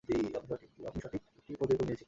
আপনি 0.03 0.53
একটি 0.57 0.99
সঠিক 0.99 1.21
পদক্ষেপ 1.59 1.81
নিয়েছিলেন। 1.81 1.97